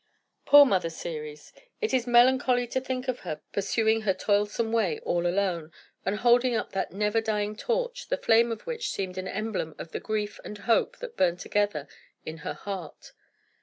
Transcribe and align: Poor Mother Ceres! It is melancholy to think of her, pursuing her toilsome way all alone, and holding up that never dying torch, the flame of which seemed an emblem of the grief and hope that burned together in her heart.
Poor 0.45 0.65
Mother 0.65 0.89
Ceres! 0.89 1.53
It 1.79 1.93
is 1.93 2.07
melancholy 2.07 2.65
to 2.65 2.81
think 2.81 3.07
of 3.07 3.19
her, 3.19 3.39
pursuing 3.53 4.01
her 4.01 4.15
toilsome 4.15 4.71
way 4.71 4.97
all 5.03 5.27
alone, 5.27 5.71
and 6.03 6.17
holding 6.17 6.55
up 6.55 6.71
that 6.71 6.91
never 6.91 7.21
dying 7.21 7.55
torch, 7.55 8.07
the 8.09 8.17
flame 8.17 8.51
of 8.51 8.65
which 8.65 8.89
seemed 8.89 9.19
an 9.19 9.27
emblem 9.27 9.75
of 9.77 9.91
the 9.91 9.99
grief 9.99 10.39
and 10.43 10.57
hope 10.57 10.97
that 10.97 11.17
burned 11.17 11.39
together 11.39 11.87
in 12.25 12.37
her 12.37 12.53
heart. 12.53 13.11